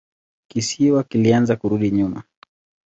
[0.49, 2.23] Kisiwa kilianza kurudi nyuma.